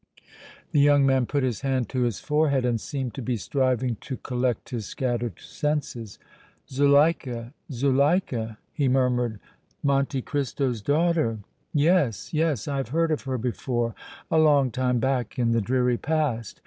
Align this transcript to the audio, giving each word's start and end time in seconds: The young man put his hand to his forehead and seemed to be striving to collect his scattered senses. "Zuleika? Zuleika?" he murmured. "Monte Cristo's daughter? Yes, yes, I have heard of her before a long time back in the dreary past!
The 0.71 0.79
young 0.79 1.05
man 1.05 1.27
put 1.27 1.43
his 1.43 1.61
hand 1.61 1.87
to 1.89 2.01
his 2.01 2.19
forehead 2.19 2.65
and 2.65 2.81
seemed 2.81 3.13
to 3.13 3.21
be 3.21 3.37
striving 3.37 3.97
to 3.97 4.17
collect 4.17 4.71
his 4.71 4.87
scattered 4.87 5.39
senses. 5.39 6.17
"Zuleika? 6.67 7.53
Zuleika?" 7.71 8.57
he 8.73 8.87
murmured. 8.87 9.39
"Monte 9.83 10.23
Cristo's 10.23 10.81
daughter? 10.81 11.37
Yes, 11.71 12.33
yes, 12.33 12.67
I 12.67 12.77
have 12.77 12.89
heard 12.89 13.11
of 13.11 13.25
her 13.25 13.37
before 13.37 13.93
a 14.31 14.39
long 14.39 14.71
time 14.71 14.97
back 14.97 15.37
in 15.37 15.51
the 15.51 15.61
dreary 15.61 15.97
past! 15.99 16.59